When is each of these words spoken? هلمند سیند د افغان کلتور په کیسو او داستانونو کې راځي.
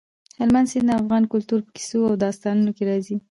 هلمند 0.39 0.67
سیند 0.71 0.87
د 0.89 0.99
افغان 1.01 1.23
کلتور 1.33 1.59
په 1.65 1.71
کیسو 1.75 1.99
او 2.09 2.15
داستانونو 2.23 2.71
کې 2.77 2.83
راځي. 2.89 3.17